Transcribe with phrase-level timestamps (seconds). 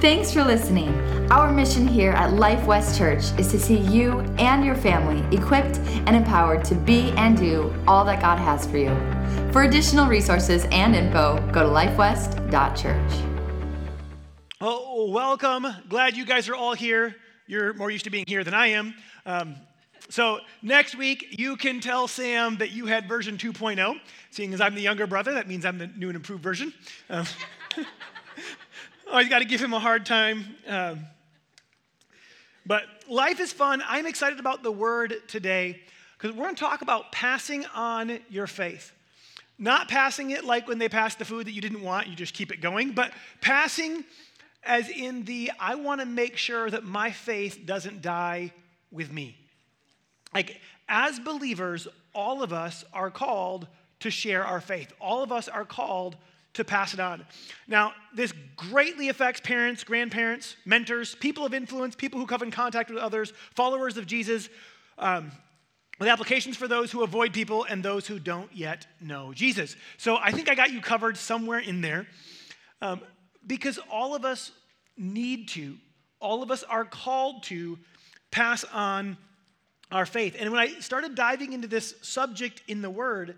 [0.00, 0.90] Thanks for listening.
[1.32, 5.78] Our mission here at Life West Church is to see you and your family equipped
[5.78, 8.94] and empowered to be and do all that God has for you.
[9.52, 13.12] For additional resources and info, go to lifewest.church.
[14.60, 15.66] Oh, welcome.
[15.88, 17.16] Glad you guys are all here.
[17.46, 18.94] You're more used to being here than I am.
[19.24, 19.56] Um,
[20.10, 23.98] so, next week, you can tell Sam that you had version 2.0.
[24.30, 26.74] Seeing as I'm the younger brother, that means I'm the new and improved version.
[27.08, 27.24] Um,
[29.08, 30.56] Always got to give him a hard time.
[30.66, 31.06] Um,
[32.66, 33.82] but life is fun.
[33.86, 35.80] I'm excited about the word today
[36.18, 38.92] because we're going to talk about passing on your faith.
[39.58, 42.34] Not passing it like when they pass the food that you didn't want, you just
[42.34, 44.04] keep it going, but passing
[44.64, 48.52] as in the I want to make sure that my faith doesn't die
[48.90, 49.38] with me.
[50.34, 53.68] Like, as believers, all of us are called
[54.00, 54.92] to share our faith.
[55.00, 56.16] All of us are called
[56.56, 57.24] to pass it on.
[57.66, 62.90] Now, this greatly affects parents, grandparents, mentors, people of influence, people who come in contact
[62.90, 64.48] with others, followers of Jesus,
[64.98, 65.32] um,
[65.98, 69.76] with applications for those who avoid people and those who don't yet know Jesus.
[69.96, 72.06] So I think I got you covered somewhere in there
[72.82, 73.00] um,
[73.46, 74.52] because all of us
[74.98, 75.76] need to,
[76.20, 77.78] all of us are called to
[78.30, 79.16] pass on
[79.90, 80.36] our faith.
[80.38, 83.36] And when I started diving into this subject in the Word,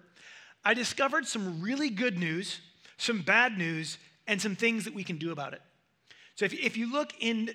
[0.64, 2.60] I discovered some really good news
[2.98, 3.96] some bad news,
[4.27, 5.62] and some things that we can do about it.
[6.34, 7.50] So if, if you look in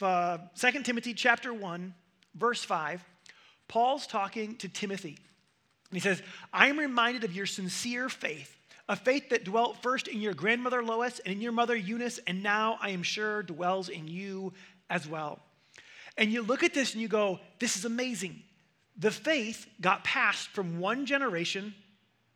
[0.00, 1.94] uh, 2 Timothy chapter 1,
[2.34, 3.04] verse 5,
[3.68, 5.16] Paul's talking to Timothy.
[5.90, 6.20] And he says,
[6.52, 8.56] I am reminded of your sincere faith,
[8.88, 12.42] a faith that dwelt first in your grandmother Lois and in your mother Eunice, and
[12.42, 14.52] now I am sure dwells in you
[14.90, 15.38] as well.
[16.18, 18.42] And you look at this and you go, this is amazing.
[18.98, 21.74] The faith got passed from one generation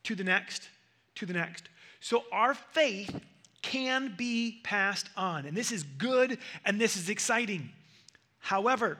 [0.05, 0.69] to the next
[1.17, 1.69] to the next.
[2.01, 3.21] So our faith
[3.63, 5.47] can be passed on.
[5.47, 7.71] And this is good and this is exciting.
[8.39, 8.99] However,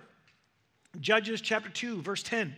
[1.01, 2.55] Judges chapter 2, verse 10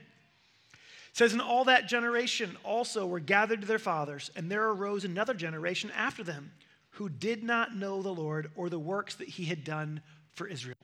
[1.12, 5.34] says, In all that generation also were gathered to their fathers, and there arose another
[5.34, 6.53] generation after them
[6.91, 10.00] who did not know the Lord or the works that he had done
[10.34, 10.77] for Israel.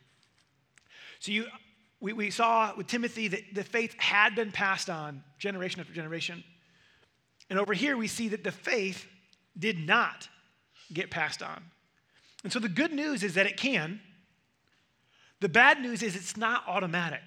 [1.21, 1.47] So you,
[2.01, 6.45] we, we saw with Timothy that the faith had been passed on generation after generation.
[7.49, 9.07] And over here we see that the faith
[9.59, 10.29] did not
[10.93, 11.63] get passed on.
[12.43, 14.01] And so the good news is that it can.
[15.41, 17.23] The bad news is it's not automatic.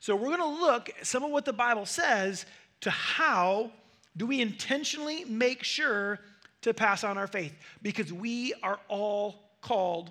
[0.00, 2.46] So we're going to look at some of what the Bible says
[2.82, 3.70] to how
[4.16, 6.18] do we intentionally make sure
[6.62, 10.10] to pass on our faith because we are all called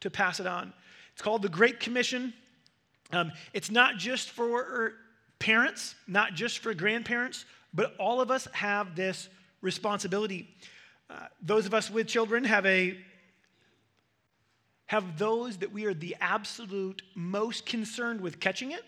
[0.00, 0.72] to pass it on.
[1.12, 2.34] It's called the Great Commission.
[3.12, 4.94] Um, it's not just for
[5.38, 9.28] parents, not just for grandparents, but all of us have this
[9.60, 10.48] responsibility.
[11.08, 12.98] Uh, those of us with children have a
[14.86, 18.84] have those that we are the absolute most concerned with catching it,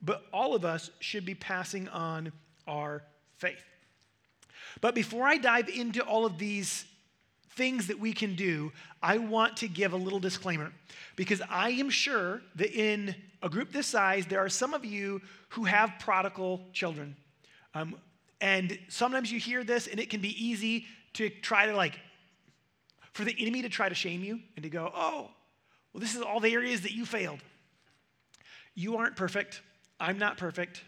[0.00, 2.32] but all of us should be passing on
[2.68, 3.02] our
[3.36, 3.64] faith.
[4.80, 6.84] But before I dive into all of these
[7.56, 8.70] things that we can do,
[9.02, 10.72] I want to give a little disclaimer
[11.16, 15.20] because I am sure that in a group this size, there are some of you
[15.50, 17.16] who have prodigal children.
[17.74, 17.96] Um,
[18.40, 21.98] and sometimes you hear this, and it can be easy to try to like,
[23.12, 25.30] for the enemy to try to shame you and to go, oh,
[25.92, 27.40] well, this is all the areas that you failed.
[28.74, 29.62] You aren't perfect.
[29.98, 30.84] I'm not perfect.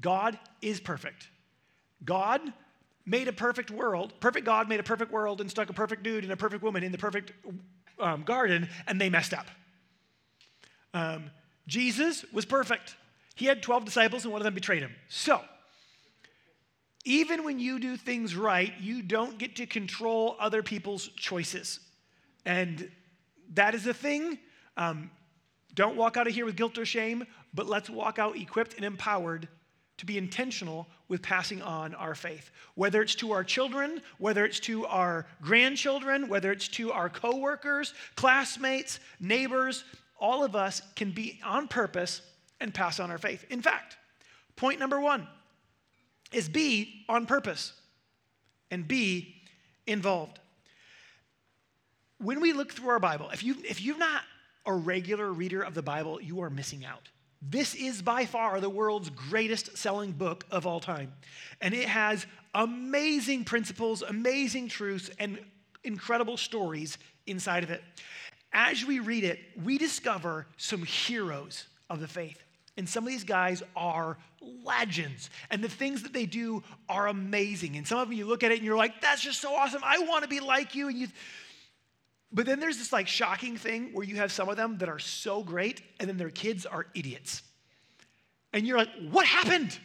[0.00, 1.28] God is perfect.
[2.04, 2.40] God
[3.06, 4.12] made a perfect world.
[4.20, 6.82] Perfect God made a perfect world and stuck a perfect dude and a perfect woman
[6.82, 7.32] in the perfect
[7.98, 9.46] um, garden, and they messed up.
[10.94, 11.30] Um,
[11.66, 12.96] Jesus was perfect.
[13.36, 14.94] He had 12 disciples, and one of them betrayed him.
[15.08, 15.40] So,
[17.04, 21.80] even when you do things right, you don't get to control other people's choices.
[22.44, 22.90] And
[23.54, 24.38] that is a thing.
[24.76, 25.10] Um,
[25.74, 27.24] don't walk out of here with guilt or shame,
[27.54, 29.48] but let's walk out equipped and empowered
[29.96, 32.50] to be intentional with passing on our faith.
[32.74, 37.92] Whether it's to our children, whether it's to our grandchildren, whether it's to our coworkers,
[38.14, 39.84] classmates, neighbors,
[40.18, 42.22] all of us can be on purpose
[42.60, 43.44] and pass on our faith.
[43.50, 43.96] In fact,
[44.56, 45.26] point number one
[46.32, 47.72] is be on purpose
[48.70, 49.34] and be
[49.86, 50.38] involved.
[52.18, 54.22] When we look through our Bible, if, you, if you're not
[54.66, 57.08] a regular reader of the Bible, you are missing out.
[57.42, 61.12] This is by far the world's greatest selling book of all time.
[61.60, 65.38] And it has amazing principles, amazing truths, and
[65.82, 67.82] incredible stories inside of it.
[68.52, 72.42] As we read it, we discover some heroes of the faith.
[72.80, 74.16] And some of these guys are
[74.64, 75.28] legends.
[75.50, 77.76] And the things that they do are amazing.
[77.76, 79.82] And some of them, you look at it and you're like, that's just so awesome.
[79.84, 80.88] I want to be like you.
[80.88, 81.08] And you,
[82.32, 84.98] But then there's this like shocking thing where you have some of them that are
[84.98, 87.42] so great and then their kids are idiots.
[88.54, 89.78] And you're like, what happened?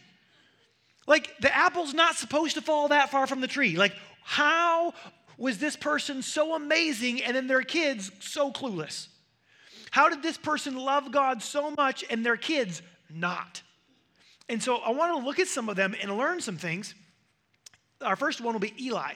[1.05, 3.75] Like the apple's not supposed to fall that far from the tree.
[3.75, 3.93] Like,
[4.23, 4.93] how
[5.37, 9.09] was this person so amazing and then their kids so clueless?
[9.95, 13.61] How did this person love God so much and their kids not?
[14.49, 16.93] And so I want to look at some of them and learn some things.
[18.01, 19.13] Our first one will be Eli.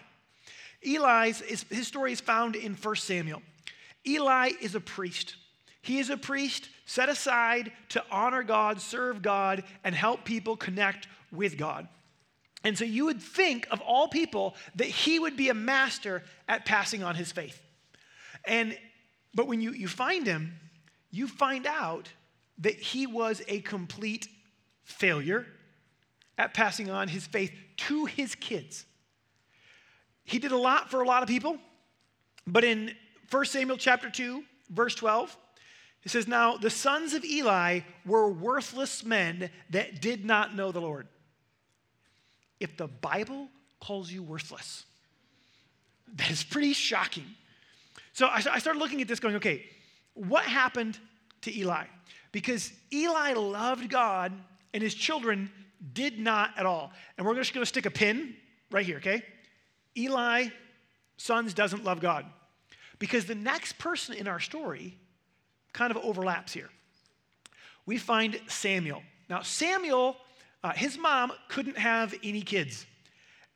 [0.82, 3.42] Eli's his story is found in 1 Samuel.
[4.08, 5.36] Eli is a priest.
[5.82, 11.10] He is a priest set aside to honor God, serve God, and help people connect
[11.30, 11.90] with God.
[12.64, 16.66] And so you would think of all people that he would be a master at
[16.66, 17.62] passing on his faith.
[18.46, 18.78] And
[19.34, 20.54] but when you, you find him,
[21.12, 22.10] you find out
[22.60, 24.28] that he was a complete
[24.84, 25.46] failure
[26.38, 28.86] at passing on his faith to his kids.
[30.24, 31.58] He did a lot for a lot of people,
[32.46, 32.94] but in
[33.32, 35.36] 1 Samuel chapter 2, verse 12,
[36.04, 40.82] it says, Now the sons of Eli were worthless men that did not know the
[40.82, 41.08] Lord.
[42.60, 44.86] If the Bible calls you worthless,
[46.16, 47.26] that is pretty shocking.
[48.14, 49.66] So I started looking at this going, okay,
[50.28, 51.00] what happened
[51.42, 51.86] to Eli?
[52.32, 54.34] Because Eli loved God
[54.74, 55.50] and his children
[55.94, 56.92] did not at all.
[57.18, 58.36] And we're just going to stick a pin
[58.70, 59.24] right here, okay?
[59.98, 60.48] Eli,
[61.18, 62.26] sons, doesn't love God.
[63.00, 64.98] Because the next person in our story
[65.72, 66.70] kind of overlaps here.
[67.86, 69.02] We find Samuel.
[69.30, 70.18] Now, Samuel,
[70.64, 72.86] uh, his mom couldn't have any kids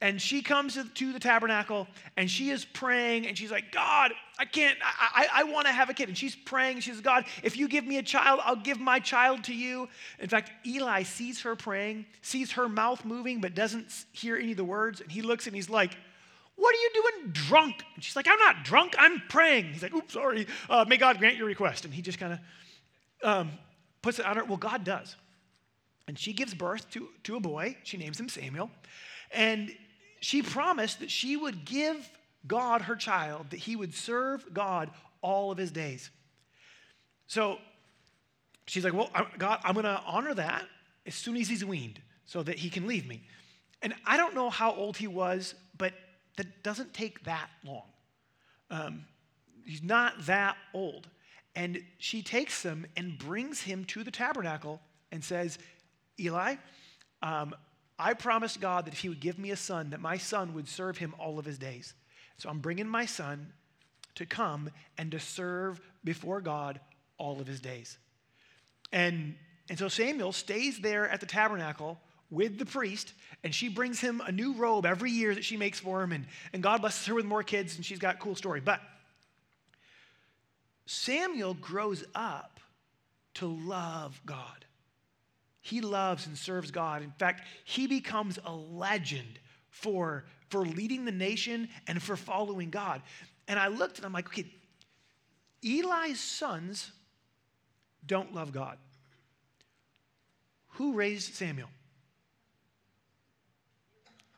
[0.04, 4.44] and she comes to the tabernacle and she is praying and she's like, God, I
[4.44, 6.10] can't, I, I, I want to have a kid.
[6.10, 8.82] And she's praying and she says, God, if you give me a child, I'll give
[8.82, 9.88] my child to you.
[10.20, 14.58] In fact, Eli sees her praying, sees her mouth moving, but doesn't hear any of
[14.58, 15.00] the words.
[15.00, 15.96] And he looks and he's like,
[16.58, 17.76] What are you doing drunk?
[17.96, 19.72] And she's like, I'm not drunk, I'm praying.
[19.72, 20.48] He's like, Oops, sorry.
[20.70, 21.86] Uh, may God grant your request.
[21.86, 22.40] And he just kind of
[23.26, 23.52] um,
[24.02, 24.44] puts it on her.
[24.44, 25.16] Well, God does.
[26.10, 27.78] And she gives birth to, to a boy.
[27.84, 28.70] She names him Samuel.
[29.32, 29.74] And
[30.24, 32.10] she promised that she would give
[32.48, 34.90] God her child, that he would serve God
[35.22, 36.10] all of his days.
[37.28, 37.58] So
[38.66, 40.64] she's like, Well, God, I'm going to honor that
[41.06, 43.24] as soon as he's weaned so that he can leave me.
[43.82, 45.92] And I don't know how old he was, but
[46.38, 47.90] that doesn't take that long.
[48.72, 49.06] Um,
[49.66, 51.10] he's not that old.
[51.54, 54.80] And she takes him and brings him to the tabernacle
[55.12, 55.58] and says,
[56.18, 56.56] Eli,
[57.22, 57.54] um,
[57.98, 60.68] I promised God that if He would give me a son, that my son would
[60.68, 61.94] serve Him all of his days.
[62.38, 63.54] So I'm bringing my son
[64.16, 66.80] to come and to serve before God
[67.18, 67.98] all of his days.
[68.92, 69.36] And,
[69.70, 72.00] and so Samuel stays there at the tabernacle
[72.30, 73.14] with the priest,
[73.44, 76.26] and she brings him a new robe every year that she makes for him, and,
[76.52, 78.60] and God blesses her with more kids, and she's got a cool story.
[78.60, 78.82] But
[80.86, 82.60] Samuel grows up
[83.36, 84.66] to love God.
[85.64, 87.02] He loves and serves God.
[87.02, 89.40] In fact, he becomes a legend
[89.70, 93.02] for, for leading the nation and for following God.
[93.48, 94.46] And I looked and I'm like, okay,
[95.64, 96.92] Eli's sons
[98.06, 98.78] don't love God.
[100.72, 101.70] Who raised Samuel?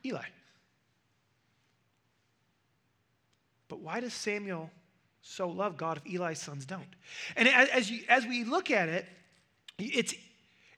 [0.05, 0.21] Eli.
[3.67, 4.69] But why does Samuel
[5.23, 6.85] so love God if Eli's sons don't?
[7.35, 9.07] And as, you, as we look at it,
[9.79, 10.13] it's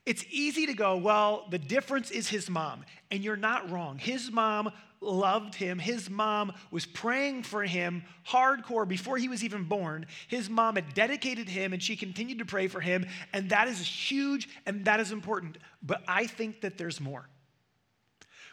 [0.08, 2.82] it's easy to go, well, the difference is his mom.
[3.10, 3.98] And you're not wrong.
[3.98, 4.72] His mom
[5.02, 5.78] loved him.
[5.78, 10.06] His mom was praying for him hardcore before he was even born.
[10.26, 13.06] His mom had dedicated him and she continued to pray for him.
[13.34, 15.58] And that is huge and that is important.
[15.82, 17.28] But I think that there's more.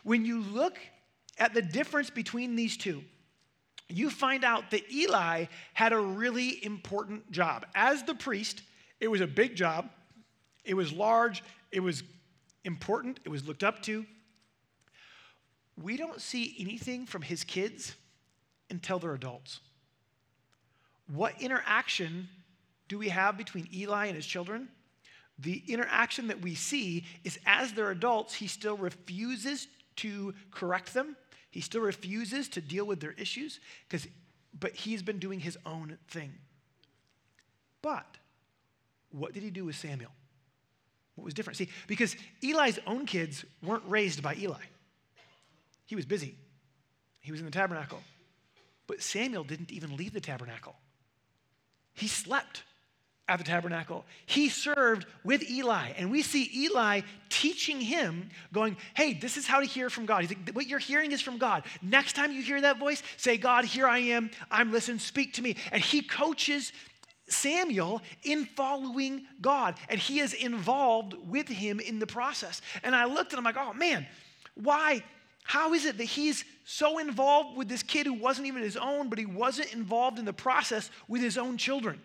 [0.04, 0.78] When you look
[1.38, 3.02] at the difference between these two,
[3.88, 7.66] you find out that Eli had a really important job.
[7.74, 8.62] As the priest,
[9.00, 9.90] it was a big job.
[10.66, 12.04] It was large, it was
[12.64, 14.06] important, it was looked up to.
[15.82, 17.96] We don't see anything from his kids
[18.70, 19.60] until they're adults.
[21.14, 22.28] What interaction
[22.88, 24.70] do we have between Eli and his children?
[25.40, 29.68] The interaction that we see is as they're adults, he still refuses
[29.98, 31.16] to correct them.
[31.52, 34.08] He still refuses to deal with their issues because
[34.60, 36.34] but he's been doing his own thing.
[37.82, 38.18] But
[39.12, 40.12] what did he do with Samuel?
[41.16, 41.58] What was different?
[41.58, 44.62] See, because Eli's own kids weren't raised by Eli.
[45.86, 46.36] He was busy,
[47.20, 48.02] he was in the tabernacle.
[48.88, 50.76] But Samuel didn't even leave the tabernacle.
[51.94, 52.62] He slept
[53.28, 54.06] at the tabernacle.
[54.28, 59.60] He served with Eli, and we see Eli teaching him, going, Hey, this is how
[59.60, 60.22] to hear from God.
[60.22, 61.64] He's like, What you're hearing is from God.
[61.82, 64.30] Next time you hear that voice, say, God, here I am.
[64.52, 65.00] I'm listening.
[65.00, 65.56] Speak to me.
[65.72, 66.72] And he coaches
[67.28, 72.62] Samuel in following God, and he is involved with him in the process.
[72.84, 74.06] And I looked at him like, Oh man,
[74.56, 75.04] why?
[75.44, 79.10] How is it that he's so involved with this kid who wasn't even his own,
[79.10, 82.02] but he wasn't involved in the process with his own children?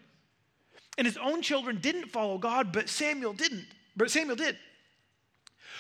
[0.99, 3.67] And his own children didn't follow God, but Samuel didn't.
[3.97, 4.59] But Samuel did.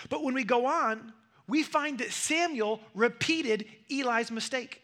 [0.08, 1.12] But when we go on,
[1.46, 4.80] we find that Samuel repeated Eli's mistake.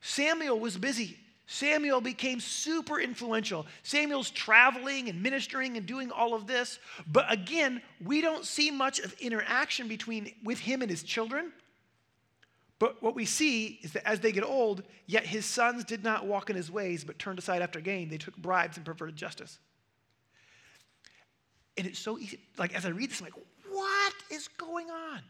[0.00, 1.16] Samuel was busy.
[1.46, 3.66] Samuel became super influential.
[3.84, 6.80] Samuel's traveling and ministering and doing all of this.
[7.06, 11.52] But again, we don't see much of interaction between with him and his children.
[12.78, 16.26] But what we see is that as they get old, yet his sons did not
[16.26, 18.08] walk in his ways, but turned aside after gain.
[18.08, 19.58] They took bribes and perverted justice.
[21.78, 22.40] And it's so easy.
[22.58, 25.20] Like, as I read this, I'm like, what is going on?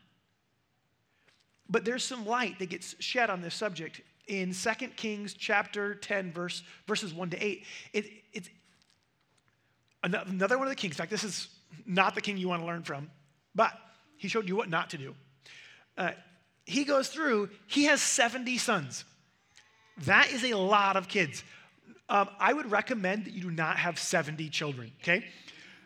[1.68, 6.33] But there's some light that gets shed on this subject in 2 Kings chapter 10,
[6.33, 7.64] verse, verses 1 to 8.
[7.92, 8.49] It, it's
[10.02, 10.95] another one of the kings.
[10.95, 11.49] In fact, this is
[11.85, 13.11] not the king you want to learn from,
[13.54, 13.73] but
[14.16, 15.14] he showed you what not to do.
[15.97, 16.11] Uh,
[16.64, 19.04] he goes through, he has 70 sons.
[20.04, 21.42] That is a lot of kids.
[22.09, 25.25] Um, I would recommend that you do not have 70 children, okay?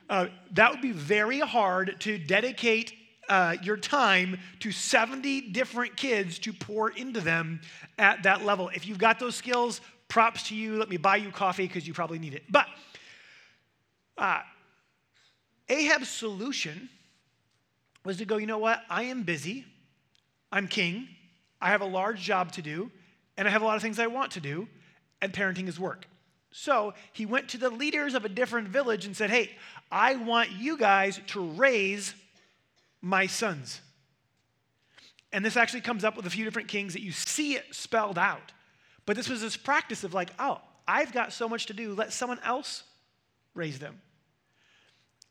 [0.08, 2.92] Uh, that would be very hard to dedicate
[3.30, 7.60] uh, your time to 70 different kids to pour into them
[7.98, 8.68] at that level.
[8.74, 10.76] If you've got those skills, props to you.
[10.76, 12.42] Let me buy you coffee because you probably need it.
[12.50, 12.66] But
[14.18, 14.40] uh,
[15.68, 16.90] Ahab's solution
[18.04, 18.82] was to go, you know what?
[18.90, 19.64] I am busy.
[20.52, 21.08] I'm king,
[21.60, 22.90] I have a large job to do,
[23.36, 24.66] and I have a lot of things I want to do,
[25.22, 26.06] and parenting is work.
[26.50, 29.52] So he went to the leaders of a different village and said, Hey,
[29.92, 32.14] I want you guys to raise
[33.00, 33.80] my sons.
[35.32, 38.18] And this actually comes up with a few different kings that you see it spelled
[38.18, 38.52] out.
[39.06, 42.12] But this was this practice of like, oh, I've got so much to do, let
[42.12, 42.82] someone else
[43.54, 44.00] raise them.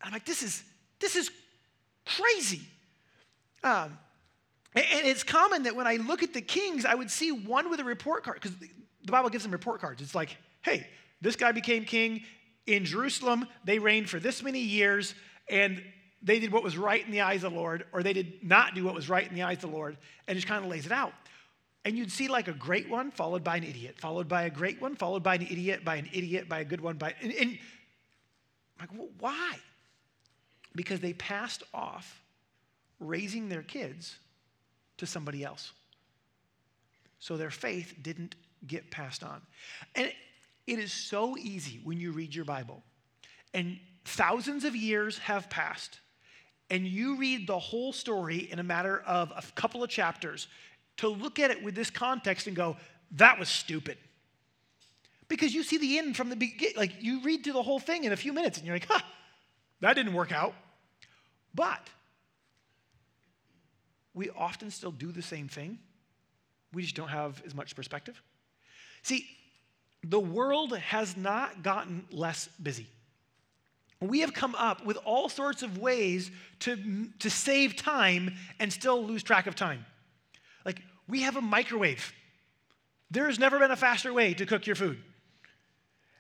[0.02, 0.64] I'm like, this is
[1.00, 1.30] this is
[2.06, 2.62] crazy.
[3.64, 3.98] Um,
[4.76, 7.80] and it's common that when I look at the kings, I would see one with
[7.80, 10.02] a report card, because the Bible gives them report cards.
[10.02, 10.88] It's like, hey,
[11.22, 12.22] this guy became king
[12.66, 13.48] in Jerusalem.
[13.66, 15.16] They reigned for this many years,
[15.50, 15.84] and
[16.22, 18.76] they did what was right in the eyes of the Lord, or they did not
[18.76, 19.98] do what was right in the eyes of the Lord,
[20.28, 21.14] and just kind of lays it out.
[21.86, 24.82] And you'd see like a great one followed by an idiot, followed by a great
[24.82, 27.58] one, followed by an idiot, by an idiot, by a good one, by and, and
[28.80, 29.56] like well, why?
[30.76, 32.22] Because they passed off
[33.00, 34.18] raising their kids
[34.98, 35.72] to somebody else.
[37.20, 38.36] So their faith didn't
[38.68, 39.42] get passed on.
[39.96, 40.12] And
[40.68, 42.84] it is so easy when you read your Bible
[43.54, 46.00] and thousands of years have passed
[46.70, 50.48] and you read the whole story in a matter of a couple of chapters
[50.98, 52.78] to look at it with this context and go,
[53.14, 53.98] that was stupid.
[55.28, 58.04] Because you see the end from the beginning, like you read through the whole thing
[58.04, 59.00] in a few minutes and you're like, huh,
[59.82, 60.54] that didn't work out.
[61.54, 61.88] But
[64.14, 65.80] we often still do the same thing.
[66.74, 68.22] We just don't have as much perspective.
[69.02, 69.28] See,
[70.04, 72.88] the world has not gotten less busy.
[74.02, 79.04] We have come up with all sorts of ways to, to save time and still
[79.04, 79.86] lose track of time.
[80.66, 82.14] Like, we have a microwave.
[83.12, 85.00] There has never been a faster way to cook your food.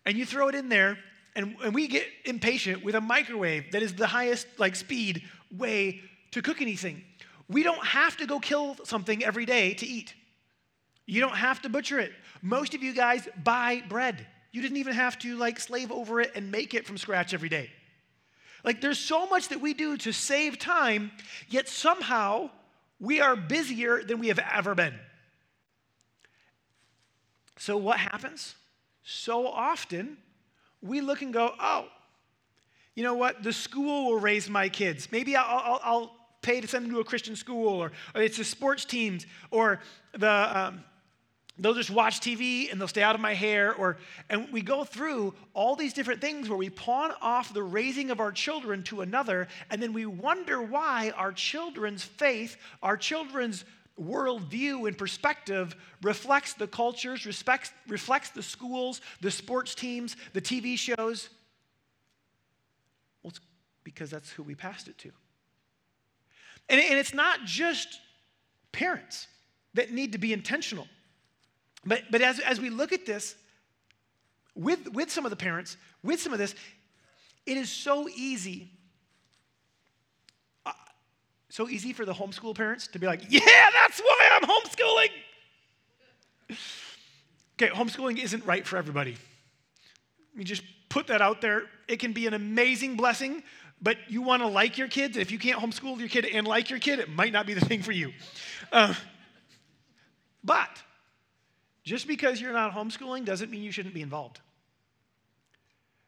[0.05, 0.97] And you throw it in there,
[1.35, 5.23] and, and we get impatient with a microwave that is the highest like speed
[5.55, 7.03] way to cook anything.
[7.47, 10.13] We don't have to go kill something every day to eat.
[11.05, 12.11] You don't have to butcher it.
[12.41, 14.27] Most of you guys buy bread.
[14.51, 17.49] You didn't even have to like slave over it and make it from scratch every
[17.49, 17.69] day.
[18.63, 21.11] Like there's so much that we do to save time,
[21.47, 22.49] yet somehow
[22.99, 24.93] we are busier than we have ever been.
[27.57, 28.55] So what happens?
[29.03, 30.17] So often
[30.81, 31.87] we look and go, oh,
[32.95, 33.43] you know what?
[33.43, 35.09] The school will raise my kids.
[35.11, 38.37] Maybe I'll, I'll, I'll pay to send them to a Christian school, or, or it's
[38.37, 39.79] the sports teams, or
[40.17, 40.83] the um,
[41.59, 43.97] they'll just watch TV and they'll stay out of my hair, or
[44.29, 48.19] and we go through all these different things where we pawn off the raising of
[48.19, 53.65] our children to another, and then we wonder why our children's faith, our children's
[53.99, 60.77] worldview and perspective reflects the cultures, respects, reflects the schools, the sports teams, the TV
[60.77, 61.29] shows.
[63.21, 63.41] Well, it's
[63.83, 65.11] because that's who we passed it to.
[66.69, 67.99] And, and it's not just
[68.71, 69.27] parents
[69.73, 70.87] that need to be intentional.
[71.85, 73.35] But, but as, as we look at this,
[74.55, 76.55] with, with some of the parents, with some of this,
[77.45, 78.71] it is so easy.
[80.65, 80.73] Uh,
[81.49, 85.09] so easy for the homeschool parents to be like, yeah, that's why I'm homeschooling.
[87.55, 89.17] Okay, homeschooling isn't right for everybody.
[90.31, 91.63] Let me just put that out there.
[91.87, 93.43] It can be an amazing blessing,
[93.81, 95.17] but you want to like your kids.
[95.17, 97.65] If you can't homeschool your kid and like your kid, it might not be the
[97.65, 98.11] thing for you.
[98.71, 98.93] Uh,
[100.43, 100.69] but
[101.89, 104.39] just because you're not homeschooling doesn't mean you shouldn't be involved.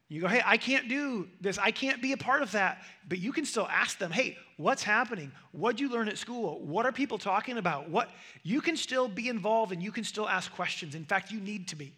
[0.10, 1.58] You go, hey, I can't do this.
[1.58, 2.84] I can't be a part of that.
[3.10, 5.32] But you can still ask them, hey, what's happening?
[5.54, 6.60] What'd you learn at school?
[6.60, 7.90] What are people talking about?
[7.90, 8.12] What
[8.44, 10.94] you can still be involved and you can still ask questions.
[10.94, 11.94] In fact, you need to be.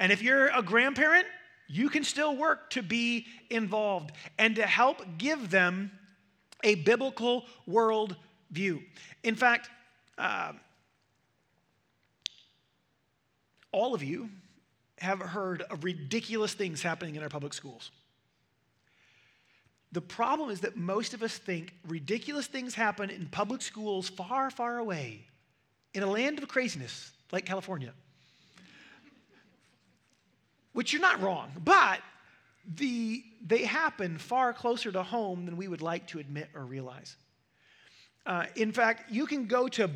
[0.00, 1.26] And if you're a grandparent,
[1.68, 5.92] you can still work to be involved and to help give them
[6.64, 8.16] a biblical world
[8.50, 8.82] view.
[9.22, 9.70] In fact,
[10.16, 10.54] uh,
[13.72, 14.30] all of you
[14.98, 17.90] have heard of ridiculous things happening in our public schools.
[19.92, 24.50] The problem is that most of us think ridiculous things happen in public schools far,
[24.50, 25.24] far away,
[25.94, 27.92] in a land of craziness like California.
[30.72, 32.00] Which you're not wrong, but
[32.76, 37.16] the, they happen far closer to home than we would like to admit or realize.
[38.26, 39.90] Uh, in fact, you can go to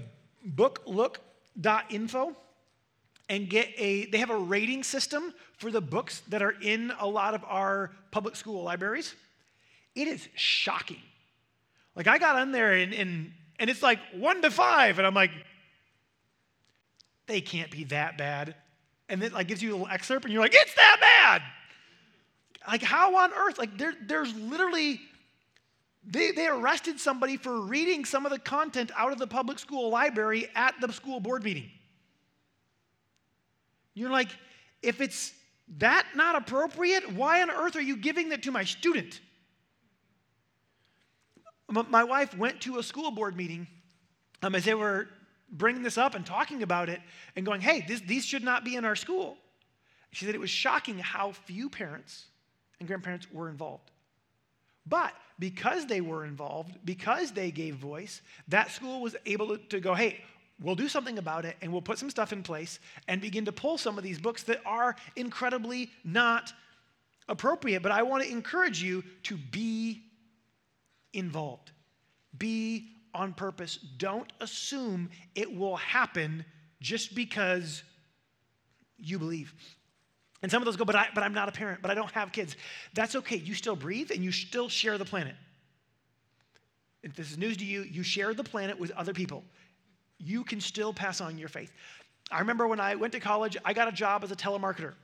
[0.45, 2.35] booklook.info
[3.29, 7.07] and get a, they have a rating system for the books that are in a
[7.07, 9.15] lot of our public school libraries.
[9.95, 11.01] It is shocking.
[11.95, 15.15] Like I got on there and, and, and it's like one to five, and I'm
[15.15, 15.31] like,
[17.27, 18.55] they can't be that bad.
[19.09, 21.43] And it like gives you a little excerpt, and you're like, it's that bad.
[22.67, 23.59] Like how on earth?
[23.59, 25.01] Like there, there's literally
[26.05, 29.91] they, they arrested somebody for reading some of the content out of the public school
[29.91, 31.71] library at the school board meeting.
[33.95, 34.29] You're like,
[34.83, 35.33] if it's
[35.79, 39.21] that not appropriate, why on earth are you giving that to my student?
[41.69, 43.67] My wife went to a school board meeting
[44.43, 45.09] um, as they were
[45.51, 47.01] bringing this up and talking about it
[47.37, 49.37] and going, hey, this, these should not be in our school.
[50.11, 52.27] She said it was shocking how few parents
[52.79, 53.91] and grandparents were involved.
[54.87, 59.81] But because they were involved, because they gave voice, that school was able to, to
[59.81, 60.23] go, hey,
[60.63, 63.53] we'll do something about it and we'll put some stuff in place and begin to
[63.53, 66.53] pull some of these books that are incredibly not
[67.29, 67.83] appropriate.
[67.83, 70.03] But I want to encourage you to be
[71.13, 71.73] involved,
[72.37, 73.77] be on purpose.
[73.99, 76.45] Don't assume it will happen
[76.81, 77.83] just because
[78.99, 79.53] you believe.
[80.43, 82.11] And some of those go, but, I, but I'm not a parent, but I don't
[82.13, 82.57] have kids.
[82.95, 83.37] That's okay.
[83.37, 85.37] You still breathe and you still share the planet.
[87.03, 89.45] If this is news to you, you share the planet with other people
[90.25, 91.73] you can still pass on your faith.
[92.31, 94.95] I remember when I went to college, I got a job as a telemarketer.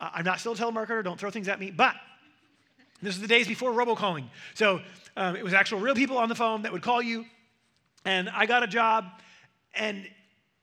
[0.00, 1.94] Uh, I'm not still a telemarketer, don't throw things at me, but
[3.02, 4.24] this is the days before robocalling.
[4.54, 4.80] So
[5.16, 7.26] um, it was actual real people on the phone that would call you.
[8.04, 9.04] And I got a job,
[9.74, 10.08] and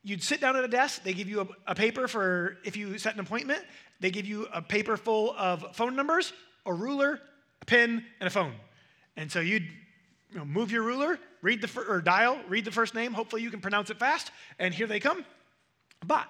[0.04, 1.04] you'd sit down at a desk.
[1.04, 3.64] They give you a, a paper for if you set an appointment.
[4.00, 6.34] They give you a paper full of phone numbers,
[6.66, 7.20] a ruler,
[7.62, 8.54] a pen, and a phone.
[9.16, 9.68] And so you'd
[10.32, 13.14] you know, move your ruler, read the fir- or dial, read the first name.
[13.14, 15.26] Hopefully, you can pronounce it fast, and here they come.
[16.06, 16.28] But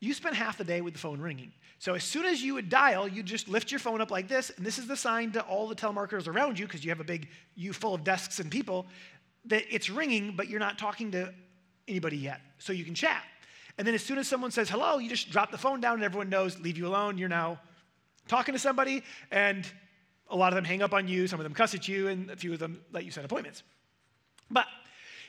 [0.00, 1.52] you spend half the day with the phone ringing.
[1.80, 4.50] So as soon as you would dial, you just lift your phone up like this,
[4.56, 7.04] and this is the sign to all the telemarketers around you because you have a
[7.04, 8.86] big you full of desks and people
[9.44, 11.32] that it's ringing, but you're not talking to
[11.86, 12.40] anybody yet.
[12.58, 13.22] So you can chat.
[13.76, 16.04] And then as soon as someone says hello, you just drop the phone down and
[16.04, 17.16] everyone knows, leave you alone.
[17.16, 17.60] You're now
[18.26, 19.66] talking to somebody, and
[20.30, 22.30] a lot of them hang up on you, some of them cuss at you, and
[22.30, 23.62] a few of them let you set appointments.
[24.50, 24.66] But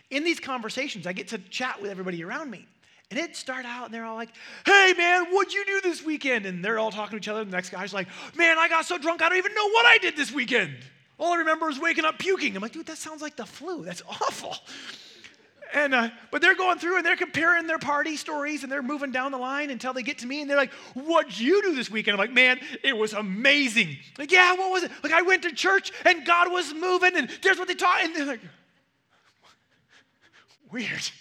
[0.10, 2.68] in these conversations, I get to chat with everybody around me.
[3.12, 4.30] And it start out and they're all like,
[4.68, 6.46] hey man, what'd you do this weekend?
[6.46, 7.42] And they're all talking to each other.
[7.42, 9.86] And the next guy's like, man, I got so drunk, I don't even know what
[9.88, 10.76] I did this weekend.
[11.18, 12.56] All I remember is waking up puking.
[12.56, 13.84] I'm like, dude, that sounds like the flu.
[13.84, 14.56] That's awful.
[15.74, 19.12] And uh, but they're going through and they're comparing their party stories and they're moving
[19.12, 21.92] down the line until they get to me and they're like, "What'd you do this
[21.92, 24.92] weekend?" I'm like, "Man, it was amazing." Like, yeah, what was it?
[25.04, 28.16] Like, I went to church and God was moving and there's what they taught and
[28.16, 28.42] they're like,
[30.72, 31.12] weird.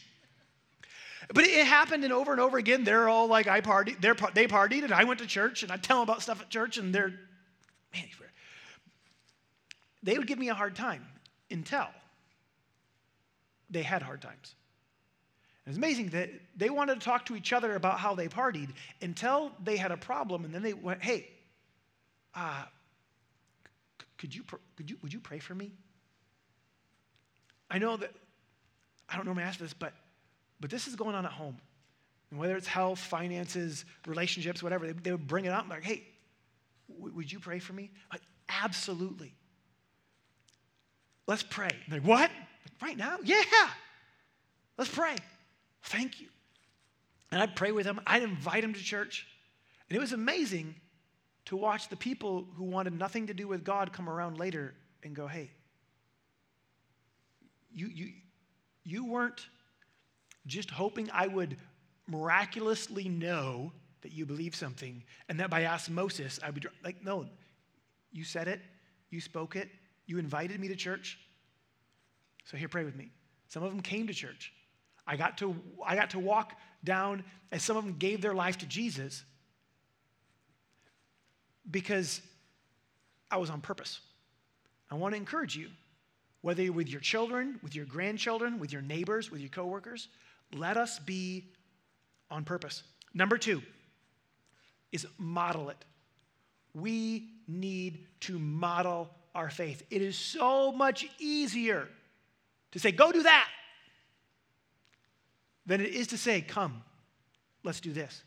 [1.35, 2.85] But it happened and over and over again.
[2.85, 5.99] They're all like, I party, they partied, and I went to church, and I tell
[5.99, 7.13] them about stuff at church, and they're,
[7.93, 8.05] man.
[10.03, 11.05] They would give me a hard time
[11.51, 11.87] until
[13.71, 14.55] they had hard times.
[15.65, 18.71] And It's amazing that they wanted to talk to each other about how they partied
[19.03, 21.29] until they had a problem, and then they went, "Hey,
[22.35, 22.65] uh,
[24.17, 24.45] could you
[24.77, 25.73] could you would you pray for me?"
[27.71, 28.13] I know that
[29.09, 29.93] I don't normally ask this, but
[30.61, 31.59] but this is going on at home.
[32.31, 36.07] And whether it's health, finances, relationships, whatever, they, they would bring it up like, "Hey,
[36.89, 37.91] would you pray for me?
[38.13, 39.35] Like, absolutely.
[41.27, 41.71] Let's pray.
[41.91, 42.31] like, what?
[42.81, 43.19] Right now?
[43.25, 43.43] Yeah.
[44.77, 45.17] Let's pray.
[45.85, 46.29] Thank you.
[47.31, 48.01] And I'd pray with him.
[48.07, 49.27] I'd invite him to church.
[49.89, 50.75] And it was amazing
[51.47, 55.15] to watch the people who wanted nothing to do with God come around later and
[55.15, 55.51] go, hey,
[57.75, 58.13] you, you,
[58.85, 59.47] you weren't
[60.47, 61.57] just hoping I would
[62.07, 67.27] miraculously know that you believe something and that by osmosis I would, like, no,
[68.13, 68.61] you said it,
[69.11, 69.69] you spoke it,
[70.07, 71.19] you invited me to church.
[72.49, 73.11] So here, pray with me.
[73.49, 74.55] Some of them came to church.
[75.07, 78.57] I got to, I got to walk down as some of them gave their life
[78.59, 79.23] to Jesus
[81.71, 82.23] because
[83.31, 84.01] I was on purpose.
[84.91, 85.69] I want to encourage you,
[86.41, 90.09] whether you're with your children, with your grandchildren, with your neighbors, with your coworkers,
[90.55, 91.51] let us be
[92.31, 92.83] on purpose.
[93.13, 93.63] Number two
[94.91, 95.85] is model it.
[96.73, 99.83] We need to model our faith.
[99.91, 101.89] It is so much easier
[102.73, 103.49] to say, go do that,
[105.67, 106.83] than it is to say, come,
[107.63, 108.23] let's do this.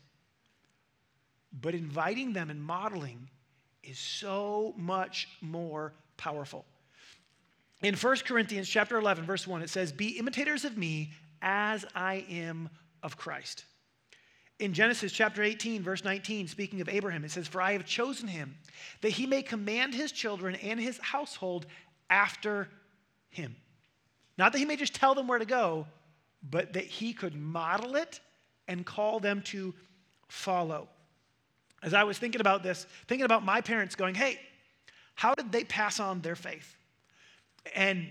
[1.60, 3.28] But inviting them and modeling
[3.82, 6.64] is so much more powerful.
[7.82, 12.24] In 1 Corinthians chapter 11 verse 1 it says be imitators of me as I
[12.30, 12.70] am
[13.02, 13.64] of Christ.
[14.60, 18.28] In Genesis chapter 18 verse 19 speaking of Abraham it says for I have chosen
[18.28, 18.56] him
[19.00, 21.66] that he may command his children and his household
[22.08, 22.68] after
[23.30, 23.56] him.
[24.38, 25.86] Not that he may just tell them where to go,
[26.48, 28.20] but that he could model it
[28.68, 29.74] and call them to
[30.28, 30.88] follow.
[31.82, 34.38] As I was thinking about this, thinking about my parents going, hey,
[35.14, 36.76] how did they pass on their faith?
[37.74, 38.08] And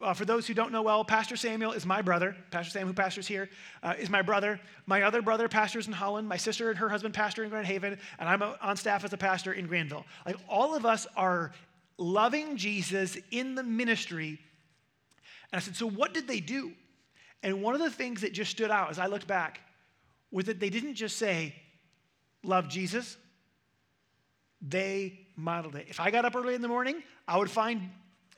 [0.00, 2.36] uh, for those who don't know well, Pastor Samuel is my brother.
[2.50, 3.48] Pastor Sam, who pastors here,
[3.82, 4.60] uh, is my brother.
[4.86, 6.28] My other brother pastors in Holland.
[6.28, 9.16] My sister and her husband pastor in Grand Haven, and I'm on staff as a
[9.16, 10.04] pastor in Granville.
[10.24, 11.52] Like all of us are
[11.98, 14.38] loving Jesus in the ministry.
[15.52, 16.72] And I said, so what did they do?
[17.42, 19.60] And one of the things that just stood out as I looked back
[20.30, 21.54] was that they didn't just say,
[22.42, 23.16] love Jesus,
[24.60, 25.86] they modeled it.
[25.88, 27.90] If I got up early in the morning, I would find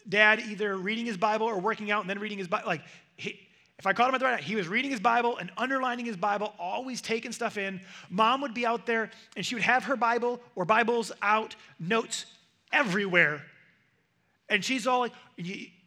[0.09, 2.67] dad either reading his Bible or working out and then reading his Bible.
[2.67, 2.83] Like,
[3.17, 3.41] he,
[3.79, 6.05] if I caught him at the right time, he was reading his Bible and underlining
[6.05, 7.81] his Bible, always taking stuff in.
[8.11, 12.27] Mom would be out there and she would have her Bible or Bibles out, notes
[12.73, 13.43] everywhere.
[14.51, 15.13] And she's all like,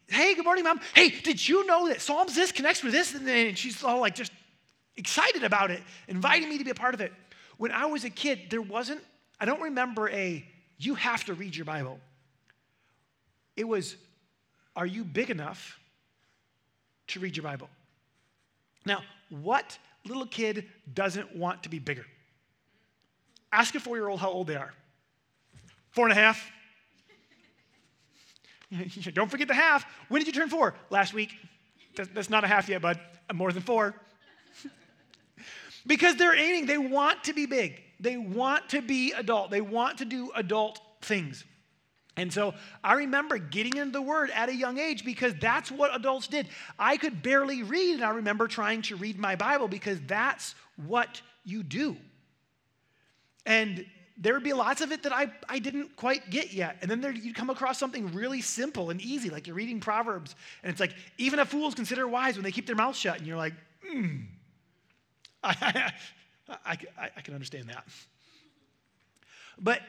[0.07, 0.79] hey, good morning, mom.
[0.93, 3.13] Hey, did you know that Psalms this connects with this?
[3.15, 4.31] And she's all like just
[4.95, 7.11] excited about it, inviting me to be a part of it.
[7.57, 9.01] When I was a kid, there wasn't,
[9.39, 10.45] I don't remember a,
[10.77, 11.99] you have to read your Bible.
[13.55, 13.95] It was,
[14.75, 15.79] are you big enough
[17.07, 17.69] to read your Bible?
[18.85, 22.05] Now, what little kid doesn't want to be bigger?
[23.51, 24.73] Ask a four year old how old they are.
[25.91, 26.51] Four and a half.
[29.13, 29.85] Don't forget the half.
[30.09, 30.75] When did you turn four?
[30.89, 31.35] Last week.
[31.95, 32.99] That's not a half yet, bud.
[33.33, 33.95] More than four.
[35.87, 37.81] because they're aiming, they want to be big.
[37.99, 39.51] They want to be adult.
[39.51, 41.43] They want to do adult things.
[42.15, 45.95] And so I remember getting into the word at a young age because that's what
[45.95, 46.47] adults did.
[46.77, 51.21] I could barely read, and I remember trying to read my Bible because that's what
[51.43, 51.97] you do.
[53.45, 53.85] And
[54.17, 56.77] there would be lots of it that I, I didn't quite get yet.
[56.81, 60.35] And then there, you'd come across something really simple and easy, like you're reading Proverbs,
[60.61, 63.17] and it's like, even a fool's consider wise when they keep their mouth shut.
[63.17, 63.53] And you're like,
[63.85, 64.17] hmm,
[65.43, 65.91] I,
[66.47, 67.85] I, I, I can understand that.
[69.59, 69.81] But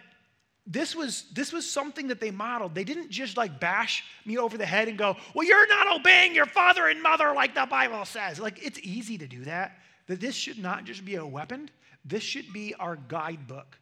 [0.66, 4.56] this was this was something that they modeled they didn't just like bash me over
[4.56, 8.02] the head and go well you're not obeying your father and mother like the bible
[8.06, 11.68] says like it's easy to do that that this should not just be a weapon
[12.06, 13.78] this should be our guidebook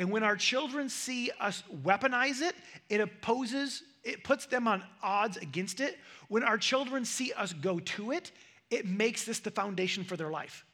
[0.00, 2.56] and when our children see us weaponize it,
[2.88, 5.98] it opposes, it puts them on odds against it.
[6.28, 8.32] When our children see us go to it,
[8.70, 10.64] it makes this the foundation for their life.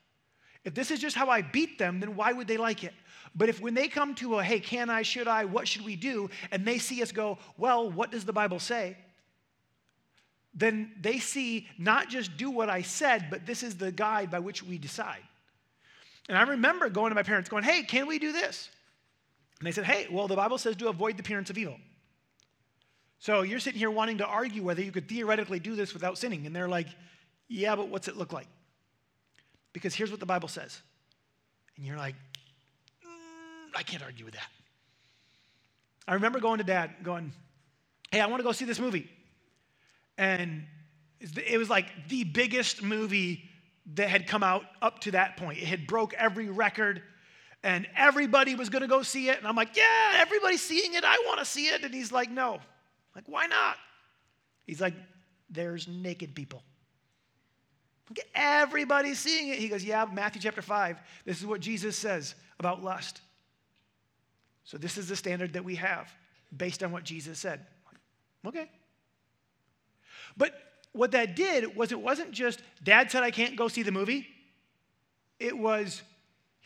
[0.65, 2.93] If this is just how I beat them, then why would they like it?
[3.35, 5.97] But if when they come to a, hey, can I, should I, what should we
[5.97, 8.97] do, and they see us go, well, what does the Bible say?
[10.55, 14.39] Then they see not just do what I said, but this is the guide by
[14.39, 15.25] which we decide.
[16.29, 18.71] And I remember going to my parents going, hey, can we do this?
[19.59, 21.79] And they said, hey, well, the Bible says to avoid the appearance of evil.
[23.19, 26.47] So you're sitting here wanting to argue whether you could theoretically do this without sinning.
[26.47, 26.89] And they're like,
[27.49, 28.49] yeah, but what's it look like?
[29.73, 30.81] Because here's what the Bible says.
[31.77, 32.15] And you're like,
[33.05, 34.49] mm, I can't argue with that.
[36.07, 37.33] I remember going to dad, going,
[38.11, 39.11] hey, I want to go see this movie.
[40.19, 40.65] And
[41.21, 43.49] it was like the biggest movie
[43.95, 45.59] that had come out up to that point.
[45.59, 47.03] It had broke every record
[47.67, 49.39] and everybody was going to go see it.
[49.39, 51.03] And I'm like, yeah, everybody's seeing it.
[51.05, 51.83] I want to see it.
[51.83, 52.55] And he's like, no.
[52.55, 52.61] I'm
[53.17, 53.77] like, why not?
[54.69, 54.95] He's like,
[55.51, 56.63] there's naked people.
[58.37, 59.59] Everybody's seeing it.
[59.59, 61.01] He goes, yeah, Matthew chapter 5.
[61.25, 63.21] This is what Jesus says about lust.
[64.63, 66.09] So this is the standard that we have
[66.57, 67.67] based on what Jesus said.
[68.47, 68.71] Okay.
[70.37, 70.55] But
[70.93, 74.29] what that did was it wasn't just dad said I can't go see the movie.
[75.41, 76.05] It was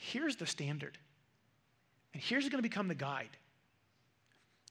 [0.01, 0.97] here's the standard.
[2.13, 3.29] And here's going to become the guide.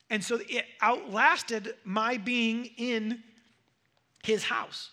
[0.09, 3.23] And so it outlasted my being in
[4.23, 4.89] his house.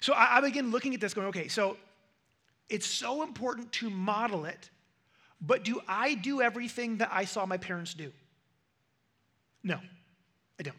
[0.00, 1.76] So I, I begin looking at this going, okay, so
[2.68, 4.70] it's so important to model it,
[5.40, 8.12] but do I do everything that I saw my parents do?
[9.64, 9.80] No,
[10.58, 10.76] I don't.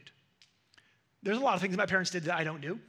[1.22, 2.80] There's a lot of things my parents did that I don't do.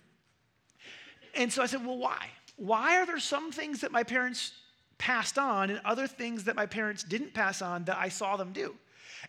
[1.34, 2.28] And so I said, well, why?
[2.56, 4.52] Why are there some things that my parents
[5.00, 8.52] passed on and other things that my parents didn't pass on that I saw them
[8.52, 8.76] do?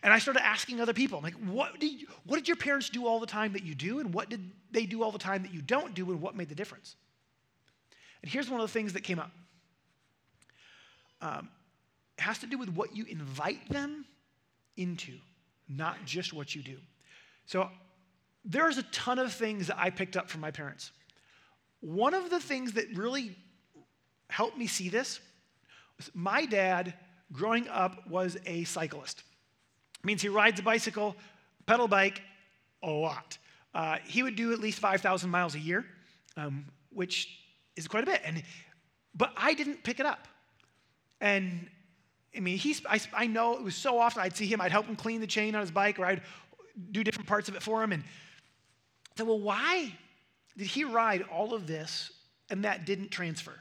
[0.03, 2.89] And I started asking other people, I'm like, what did, you, what did your parents
[2.89, 3.99] do all the time that you do?
[3.99, 6.11] And what did they do all the time that you don't do?
[6.11, 6.95] And what made the difference?
[8.21, 9.31] And here's one of the things that came up
[11.21, 11.49] um,
[12.17, 14.05] it has to do with what you invite them
[14.75, 15.13] into,
[15.69, 16.77] not just what you do.
[17.45, 17.69] So
[18.43, 20.91] there's a ton of things that I picked up from my parents.
[21.81, 23.35] One of the things that really
[24.29, 25.19] helped me see this
[26.13, 26.93] my dad,
[27.31, 29.23] growing up, was a cyclist.
[29.99, 31.15] It means he rides a bicycle,
[31.65, 32.21] pedal bike,
[32.83, 33.37] a lot.
[33.73, 35.85] Uh, he would do at least 5,000 miles a year,
[36.37, 37.39] um, which
[37.75, 38.21] is quite a bit.
[38.25, 38.43] And,
[39.15, 40.27] but I didn't pick it up.
[41.19, 41.69] And
[42.35, 44.85] I mean, he's, I, I know it was so often I'd see him, I'd help
[44.85, 46.21] him clean the chain on his bike, or I'd
[46.91, 47.91] do different parts of it for him.
[47.91, 49.93] And I said, well, why
[50.57, 52.11] did he ride all of this
[52.49, 53.55] and that didn't transfer?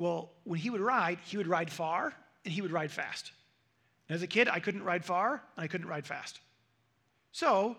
[0.00, 2.14] Well, when he would ride, he would ride far
[2.46, 3.32] and he would ride fast.
[4.08, 6.40] And as a kid, I couldn't ride far and I couldn't ride fast.
[7.32, 7.76] So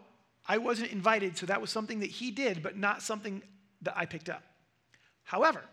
[0.48, 3.42] I wasn't invited, so that was something that he did, but not something
[3.82, 4.44] that I picked up.
[5.24, 5.64] However,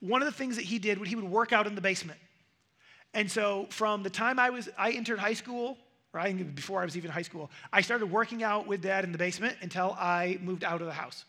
[0.00, 2.18] one of the things that he did, was he would work out in the basement.
[3.14, 5.78] And so from the time I was I entered high school
[6.12, 6.54] right?
[6.54, 9.18] Before I was even in high school, I started working out with dad in the
[9.18, 11.24] basement until I moved out of the house.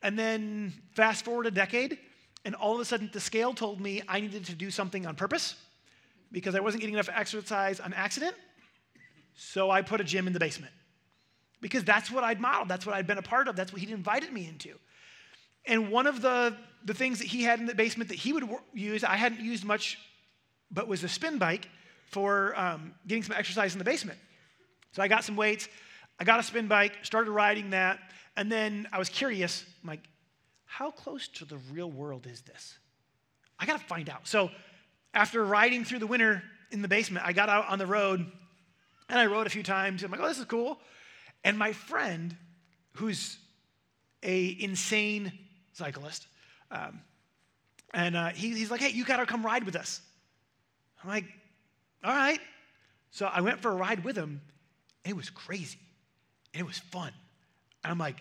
[0.00, 1.98] And then fast forward a decade,
[2.44, 5.14] and all of a sudden the scale told me I needed to do something on
[5.16, 5.54] purpose
[6.32, 8.34] because I wasn't getting enough exercise on accident.
[9.36, 10.72] So I put a gym in the basement
[11.60, 13.90] because that's what I'd modeled, that's what I'd been a part of, that's what he'd
[13.90, 14.78] invited me into.
[15.64, 18.44] And one of the, the things that he had in the basement that he would
[18.74, 19.98] use, I hadn't used much,
[20.70, 21.68] but was a spin bike
[22.10, 24.18] for um, getting some exercise in the basement.
[24.92, 25.68] So I got some weights,
[26.20, 27.98] I got a spin bike, started riding that,
[28.36, 30.00] and then I was curious, I'm like,
[30.76, 32.78] how close to the real world is this?
[33.60, 34.26] I gotta find out.
[34.26, 34.50] So
[35.14, 38.26] after riding through the winter in the basement, I got out on the road
[39.08, 40.02] and I rode a few times.
[40.02, 40.80] I'm like, oh, this is cool.
[41.44, 42.36] And my friend,
[42.94, 43.38] who's
[44.24, 45.30] a insane
[45.74, 46.26] cyclist,
[46.72, 47.02] um,
[47.92, 50.00] and uh, he, he's like, hey, you gotta come ride with us.
[51.04, 51.26] I'm like,
[52.02, 52.40] all right.
[53.12, 54.40] So I went for a ride with him,
[55.04, 55.78] and it was crazy.
[56.52, 57.12] And it was fun.
[57.84, 58.16] And I'm like,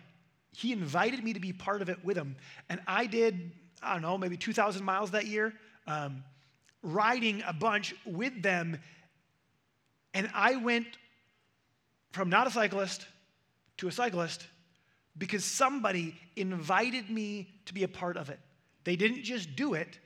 [0.55, 2.35] he invited me to be part of it with him.
[2.69, 5.53] And I did, I don't know, maybe 2,000 miles that year,
[5.87, 6.23] um,
[6.81, 8.79] riding a bunch with them.
[10.13, 10.87] And I went
[12.11, 13.05] from not a cyclist
[13.77, 14.45] to a cyclist
[15.17, 18.39] because somebody invited me to be a part of it.
[18.83, 19.99] They didn't just do it,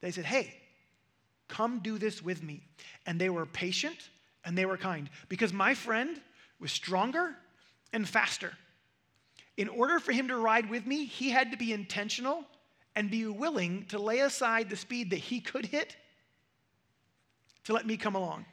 [0.00, 0.54] they said, hey,
[1.50, 2.62] Come do this with me.
[3.06, 4.08] And they were patient
[4.44, 6.18] and they were kind because my friend
[6.60, 7.34] was stronger
[7.92, 8.52] and faster.
[9.60, 12.46] In order for him to ride with me, he had to be intentional
[12.96, 15.94] and be willing to lay aside the speed that he could hit
[17.64, 18.46] to let me come along.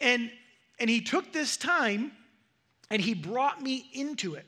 [0.00, 0.32] And,
[0.80, 2.10] and he took this time
[2.90, 4.46] and he brought me into it.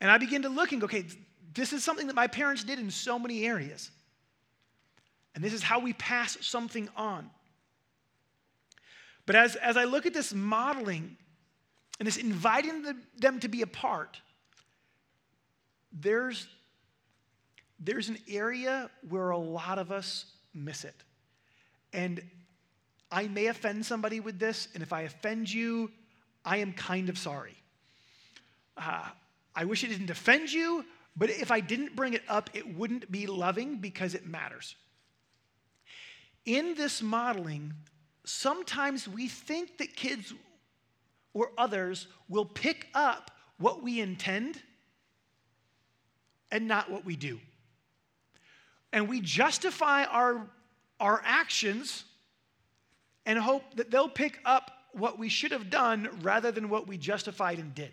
[0.00, 1.04] And I began to look and go, okay,
[1.52, 3.90] this is something that my parents did in so many areas.
[5.34, 7.28] And this is how we pass something on.
[9.26, 11.18] But as, as I look at this modeling
[11.98, 12.84] and this inviting
[13.18, 14.20] them to be a part,
[15.92, 16.46] there's,
[17.78, 20.94] there's an area where a lot of us miss it.
[21.92, 22.20] And
[23.10, 25.90] I may offend somebody with this, and if I offend you,
[26.44, 27.56] I am kind of sorry.
[28.76, 29.08] Uh,
[29.54, 30.84] I wish it didn't offend you,
[31.16, 34.76] but if I didn't bring it up, it wouldn't be loving because it matters
[36.46, 37.74] in this modeling,
[38.24, 40.32] sometimes we think that kids
[41.36, 44.58] or others will pick up what we intend
[46.50, 47.38] and not what we do.
[48.90, 50.46] And we justify our,
[50.98, 52.04] our actions
[53.26, 56.96] and hope that they'll pick up what we should have done rather than what we
[56.96, 57.92] justified and did.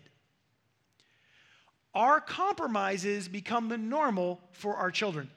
[1.94, 5.30] Our compromises become the normal for our children.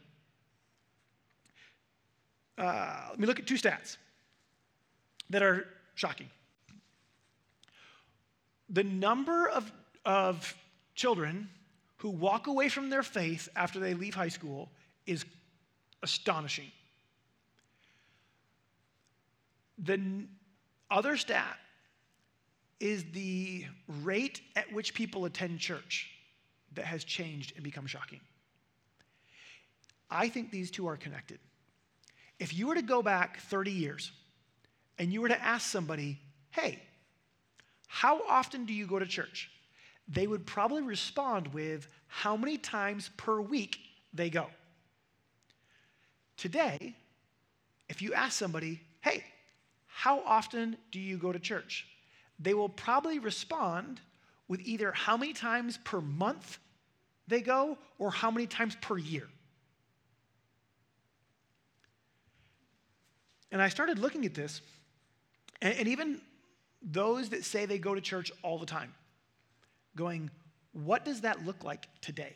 [2.57, 3.97] Uh, let me look at two stats
[5.29, 6.29] that are shocking.
[8.69, 9.71] The number of,
[10.05, 10.55] of
[10.95, 11.49] children
[11.97, 14.69] who walk away from their faith after they leave high school
[15.05, 15.25] is
[16.03, 16.71] astonishing.
[19.79, 20.29] The n-
[20.89, 21.57] other stat
[22.79, 23.65] is the
[24.03, 26.09] rate at which people attend church
[26.73, 28.19] that has changed and become shocking.
[30.09, 31.39] I think these two are connected.
[32.39, 34.11] If you were to go back 30 years
[34.99, 36.19] and you were to ask somebody,
[36.51, 36.79] hey,
[37.87, 39.49] how often do you go to church?
[40.07, 43.77] They would probably respond with how many times per week
[44.13, 44.47] they go.
[46.37, 46.95] Today,
[47.89, 49.23] if you ask somebody, hey,
[49.87, 51.87] how often do you go to church?
[52.39, 53.99] They will probably respond
[54.47, 56.59] with either how many times per month
[57.27, 59.27] they go or how many times per year.
[63.51, 64.61] And I started looking at this,
[65.61, 66.21] and, even
[66.81, 68.93] those that say they go to church all the time,
[69.95, 70.29] going,
[70.73, 72.35] what does that look like today?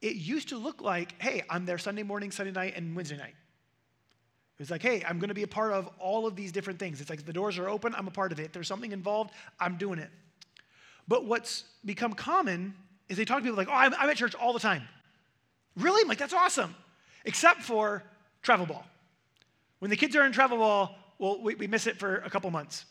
[0.00, 3.34] It used to look like, hey, I'm there Sunday morning, Sunday night, and Wednesday night.
[4.58, 6.78] It was like, hey, I'm going to be a part of all of these different
[6.78, 7.00] things.
[7.00, 8.44] It's like the doors are open, I'm a part of it.
[8.44, 10.10] If there's something involved, I'm doing it.
[11.08, 12.74] But what's become common
[13.08, 14.82] is they talk to people like, oh, I'm, I'm at church all the time.
[15.76, 16.02] Really?
[16.02, 16.74] I'm like, that's awesome.
[17.24, 18.02] Except for
[18.42, 18.84] travel ball.
[19.78, 22.50] When the kids are in travel ball, well, we, we miss it for a couple
[22.50, 22.84] months.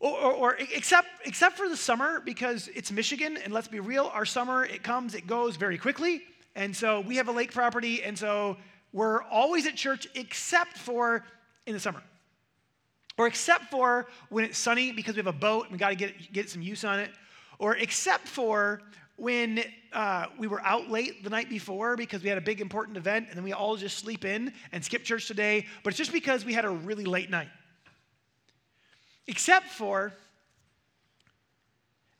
[0.00, 4.10] Or, or, or, except, except for the summer, because it's Michigan, and let's be real,
[4.14, 6.22] our summer, it comes, it goes very quickly.
[6.54, 8.56] And so we have a lake property, and so
[8.90, 11.26] we're always at church except for
[11.66, 12.02] in the summer.
[13.18, 15.94] Or except for when it's sunny because we have a boat and we got to
[15.94, 17.10] get, get some use on it
[17.62, 18.82] or except for
[19.22, 22.96] when uh, we were out late the night before because we had a big important
[22.96, 26.12] event and then we all just sleep in and skip church today, but it's just
[26.12, 27.46] because we had a really late night.
[29.28, 30.12] Except for,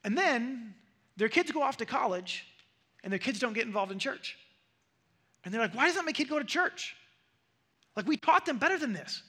[0.05, 0.75] and then
[1.17, 2.47] their kids go off to college
[3.03, 4.39] and their kids don't get involved in church.
[5.45, 6.95] And they're like, why doesn't my kid go to church?
[7.97, 9.25] Like, we taught them better than this.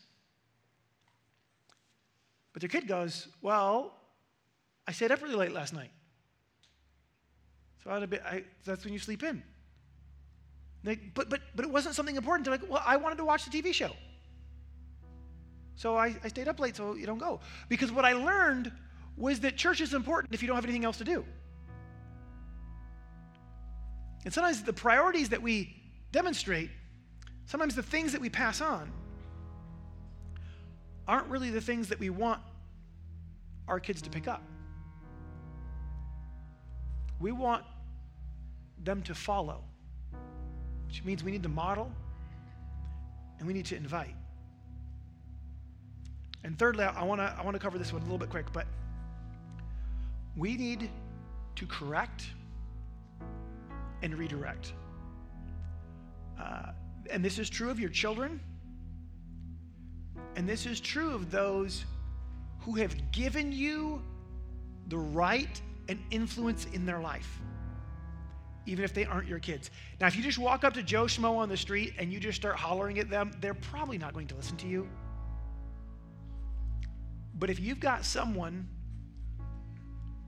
[2.53, 3.95] But their kid goes, well,
[4.87, 5.89] I stayed up really late last night.
[7.83, 9.43] So I, that's when you sleep in.
[10.83, 12.45] But, but, but it wasn't something important.
[12.45, 13.91] They're like, well, I wanted to watch the TV show.
[15.75, 17.39] So I, I stayed up late so you don't go.
[17.69, 18.71] Because what I learned
[19.17, 21.25] was that church is important if you don't have anything else to do.
[24.25, 25.75] And sometimes the priorities that we
[26.11, 26.69] demonstrate,
[27.45, 28.91] sometimes the things that we pass on,
[31.07, 32.39] aren't really the things that we want
[33.67, 34.41] our kids to pick up.
[37.19, 37.65] We want
[38.83, 39.63] them to follow,
[40.87, 41.91] which means we need to model
[43.39, 44.15] and we need to invite.
[46.43, 48.51] And thirdly, I want to I want to cover this one a little bit quick,
[48.51, 48.67] but
[50.35, 50.89] we need
[51.55, 52.25] to correct
[54.01, 54.73] and redirect.
[56.39, 56.71] Uh,
[57.09, 58.39] and this is true of your children,
[60.35, 61.85] and this is true of those
[62.59, 64.01] who have given you
[64.89, 67.41] the right and influence in their life
[68.65, 69.71] even if they aren't your kids.
[69.99, 72.35] Now, if you just walk up to Joe Schmo on the street and you just
[72.35, 74.87] start hollering at them, they're probably not going to listen to you.
[77.35, 78.67] But if you've got someone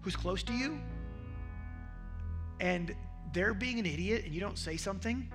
[0.02, 0.80] who's close to you
[2.60, 2.95] and
[3.34, 5.32] they're being an idiot and you don't say something,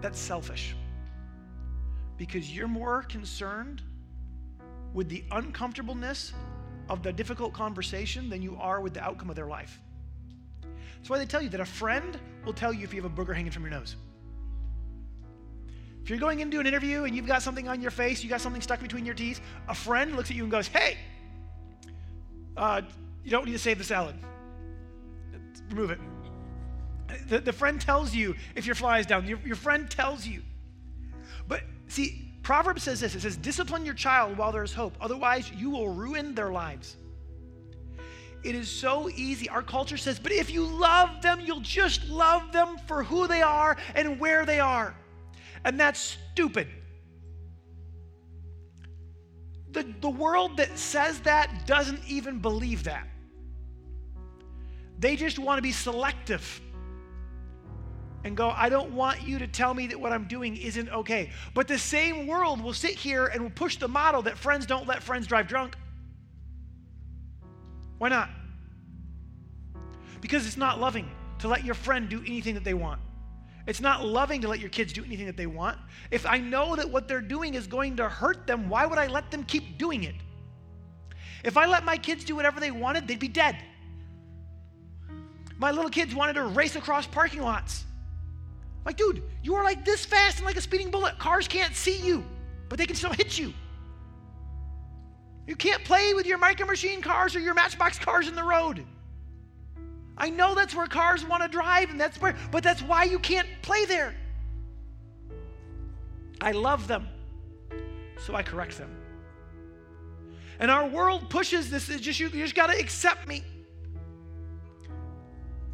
[0.00, 0.74] that's selfish.
[2.16, 3.82] Because you're more concerned
[4.94, 6.32] with the uncomfortableness
[6.88, 9.80] of the difficult conversation than you are with the outcome of their life.
[10.98, 13.14] That's why they tell you that a friend will tell you if you have a
[13.14, 13.96] booger hanging from your nose.
[16.02, 18.40] If you're going into an interview and you've got something on your face, you got
[18.40, 20.96] something stuck between your teeth, a friend looks at you and goes, Hey,
[22.56, 22.82] uh,
[23.24, 24.14] you don't need to save the salad.
[25.70, 25.98] Remove it.
[27.28, 29.26] The, the friend tells you if your fly is down.
[29.26, 30.42] Your, your friend tells you.
[31.46, 35.50] But see, Proverbs says this it says, Discipline your child while there is hope, otherwise,
[35.52, 36.96] you will ruin their lives.
[38.42, 39.48] It is so easy.
[39.48, 43.42] Our culture says, but if you love them, you'll just love them for who they
[43.42, 44.94] are and where they are.
[45.64, 46.68] And that's stupid.
[49.72, 53.06] The, the world that says that doesn't even believe that.
[54.98, 56.60] They just want to be selective
[58.24, 61.30] and go, I don't want you to tell me that what I'm doing isn't okay.
[61.54, 64.86] But the same world will sit here and will push the model that friends don't
[64.86, 65.76] let friends drive drunk.
[67.98, 68.30] Why not?
[70.20, 73.00] Because it's not loving to let your friend do anything that they want.
[73.66, 75.78] It's not loving to let your kids do anything that they want.
[76.10, 79.08] If I know that what they're doing is going to hurt them, why would I
[79.08, 80.14] let them keep doing it?
[81.44, 83.56] If I let my kids do whatever they wanted, they'd be dead.
[85.58, 87.84] My little kids wanted to race across parking lots.
[88.84, 91.18] Like, dude, you are like this fast and like a speeding bullet.
[91.18, 92.24] Cars can't see you,
[92.68, 93.52] but they can still hit you.
[95.48, 98.84] You can't play with your micro machine cars or your matchbox cars in the road.
[100.18, 103.18] I know that's where cars want to drive, and that's where, but that's why you
[103.18, 104.14] can't play there.
[106.42, 107.08] I love them,
[108.18, 108.94] so I correct them.
[110.60, 113.42] And our world pushes this, it's just you, you just got to accept me.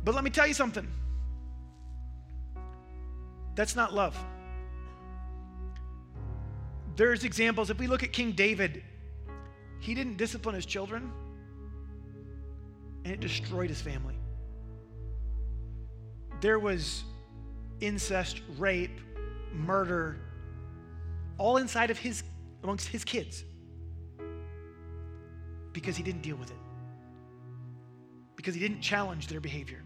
[0.04, 0.86] But let me tell you something.
[3.56, 4.16] That's not love.
[6.94, 7.70] There's examples.
[7.70, 8.84] If we look at King David,
[9.84, 11.12] he didn't discipline his children,
[13.04, 14.14] and it destroyed his family.
[16.40, 17.04] There was
[17.80, 18.98] incest, rape,
[19.52, 20.16] murder,
[21.36, 22.22] all inside of his,
[22.62, 23.44] amongst his kids,
[25.74, 26.56] because he didn't deal with it,
[28.36, 29.82] because he didn't challenge their behavior.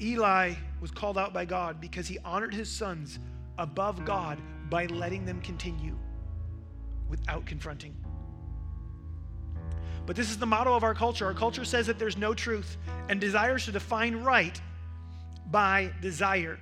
[0.00, 3.20] Eli was called out by God because he honored his sons
[3.58, 5.96] above God by letting them continue
[7.14, 7.94] without confronting.
[10.04, 11.26] But this is the motto of our culture.
[11.26, 12.76] Our culture says that there's no truth
[13.08, 14.60] and desires to define right
[15.50, 16.58] by desire,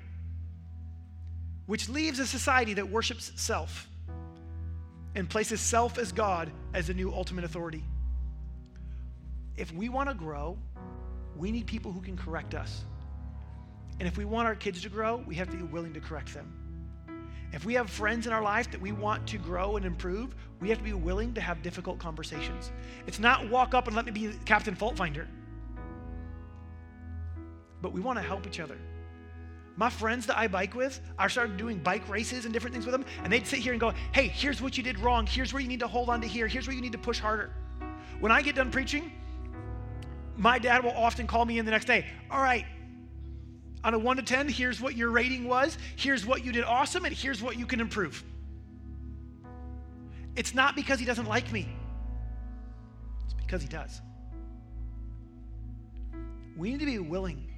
[1.67, 3.89] which leaves a society that worships self
[5.15, 7.83] and places self as God as the new ultimate authority.
[9.57, 10.59] If we want to grow,
[11.35, 12.85] we need people who can correct us.
[13.99, 16.35] And if we want our kids to grow, we have to be willing to correct
[16.35, 16.62] them.
[17.53, 20.71] If we have friends in our life that we want to grow and improve, we
[20.71, 22.73] have to be willing to have difficult conversations.
[23.07, 25.29] It's not walk up and let me be Captain Fault Finder.
[27.83, 28.79] But we want to help each other.
[29.77, 32.93] My friends that I bike with, I started doing bike races and different things with
[32.93, 35.27] them, and they'd sit here and go, hey, here's what you did wrong.
[35.27, 36.47] Here's where you need to hold on to here.
[36.47, 37.53] Here's where you need to push harder.
[38.21, 39.11] When I get done preaching,
[40.37, 42.07] my dad will often call me in the next day.
[42.31, 42.65] All right,
[43.85, 47.05] on a one to 10, here's what your rating was, here's what you did awesome,
[47.05, 48.23] and here's what you can improve.
[50.37, 51.69] It's not because he doesn't like me,
[53.25, 54.01] it's because he does.
[56.57, 57.49] We need to be willing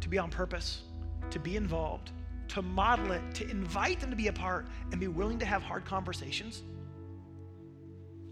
[0.00, 0.82] to be on purpose,
[1.30, 2.10] to be involved,
[2.48, 5.62] to model it, to invite them to be a part, and be willing to have
[5.62, 6.62] hard conversations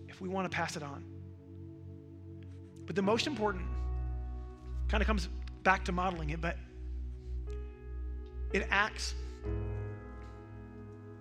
[0.09, 1.05] if we want to pass it on.
[2.85, 3.64] But the most important
[4.89, 5.29] kind of comes
[5.63, 6.57] back to modeling it, but
[8.53, 9.49] in Acts, I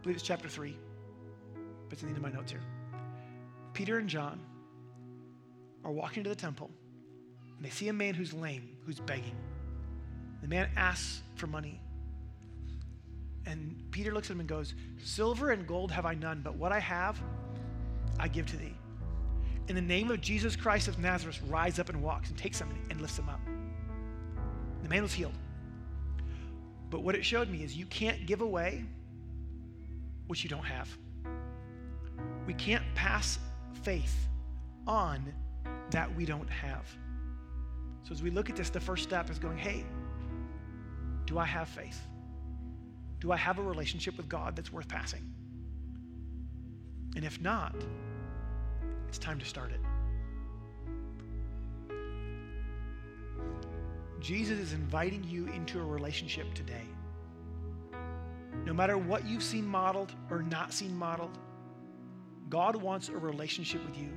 [0.01, 0.75] believe it's chapter 3,
[1.53, 2.61] but it's in the end of my notes here.
[3.73, 4.39] Peter and John
[5.83, 6.69] are walking to the temple,
[7.55, 9.35] and they see a man who's lame, who's begging.
[10.41, 11.79] The man asks for money.
[13.45, 16.71] And Peter looks at him and goes, Silver and gold have I none, but what
[16.71, 17.21] I have,
[18.19, 18.75] I give to thee.
[19.67, 22.69] In the name of Jesus Christ of Nazareth, rise up and walks and takes him
[22.89, 23.39] and lifts him up.
[24.89, 25.37] The man was healed.
[26.89, 28.83] But what it showed me is you can't give away
[30.25, 30.89] what you don't have.
[32.47, 33.37] We can't pass
[33.83, 34.27] faith
[34.87, 35.31] on
[35.91, 36.87] that we don't have.
[38.01, 39.85] So as we look at this, the first step is going, hey,
[41.27, 42.01] do I have faith?
[43.19, 45.31] Do I have a relationship with God that's worth passing?
[47.15, 47.75] And if not,
[49.07, 49.81] it's time to start it.
[54.19, 56.83] Jesus is inviting you into a relationship today.
[58.65, 61.37] No matter what you've seen modeled or not seen modeled,
[62.49, 64.09] God wants a relationship with you.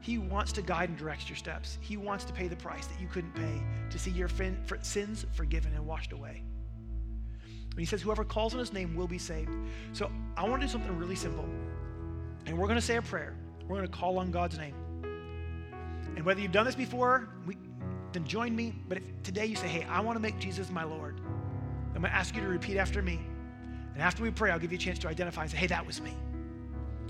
[0.00, 1.78] He wants to guide and direct your steps.
[1.80, 4.78] He wants to pay the price that you couldn't pay to see your fin- for
[4.82, 6.42] sins forgiven and washed away.
[7.42, 9.50] And he says, Whoever calls on his name will be saved.
[9.92, 11.48] So I want to do something really simple.
[12.46, 13.34] And we're going to say a prayer.
[13.62, 14.74] We're going to call on God's name.
[16.16, 17.56] And whether you've done this before, we,
[18.14, 18.74] then join me.
[18.88, 21.20] But if today you say, hey, I want to make Jesus my Lord,
[21.94, 23.20] I'm going to ask you to repeat after me.
[23.92, 25.86] And after we pray, I'll give you a chance to identify and say, hey, that
[25.86, 26.14] was me.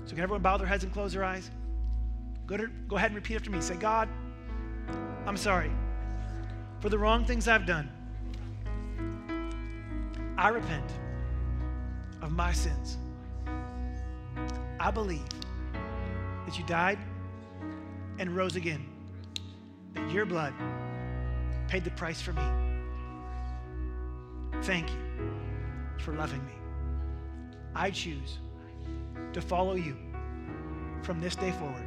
[0.05, 1.49] So can everyone bow their heads and close their eyes?
[2.45, 3.61] Go, to, go ahead and repeat after me.
[3.61, 4.09] Say, God,
[5.25, 5.71] I'm sorry
[6.79, 7.89] for the wrong things I've done.
[10.37, 10.91] I repent
[12.21, 12.97] of my sins.
[14.79, 15.25] I believe
[16.45, 16.99] that you died
[18.19, 18.85] and rose again,
[19.93, 20.53] that your blood
[21.67, 22.43] paid the price for me.
[24.63, 24.97] Thank you
[25.99, 26.53] for loving me.
[27.73, 28.39] I choose
[29.33, 29.97] to follow you
[31.01, 31.85] from this day forward.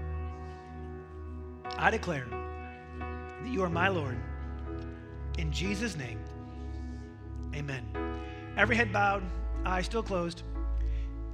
[1.77, 2.27] I declare
[2.99, 4.17] that you are my Lord.
[5.39, 6.19] In Jesus' name,
[7.55, 7.85] amen.
[8.57, 9.23] Every head bowed,
[9.65, 10.43] eyes still closed.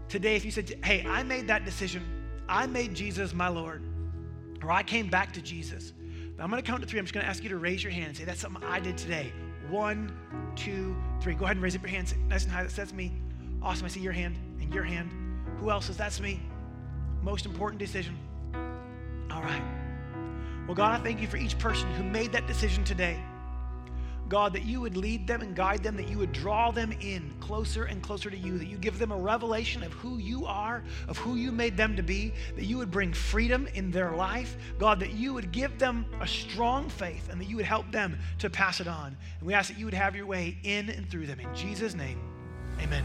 [0.09, 2.03] Today, if you said, hey, I made that decision,
[2.49, 3.83] I made Jesus my Lord,
[4.63, 5.93] or I came back to Jesus,
[6.39, 6.99] I'm going to count to three.
[6.99, 8.81] I'm just going to ask you to raise your hand and say, that's something I
[8.81, 9.33] did today.
[9.71, 10.13] One,
[10.57, 11.35] two, three.
[11.35, 12.13] Go ahead and raise up your hand.
[12.29, 12.65] Nice and high.
[12.65, 13.13] That's me.
[13.63, 13.87] Awesome.
[13.87, 15.11] I see your hand and your hand.
[15.59, 16.41] Who else is that's me?
[17.23, 18.19] Most important decision.
[19.31, 19.63] All right.
[20.67, 23.19] Well, God, I thank you for each person who made that decision today.
[24.35, 27.33] God, that you would lead them and guide them, that you would draw them in
[27.39, 30.83] closer and closer to you, that you give them a revelation of who you are,
[31.07, 34.57] of who you made them to be, that you would bring freedom in their life.
[34.77, 38.19] God, that you would give them a strong faith and that you would help them
[38.41, 39.17] to pass it on.
[39.39, 41.39] And we ask that you would have your way in and through them.
[41.39, 42.19] In Jesus' name,
[42.81, 43.05] amen.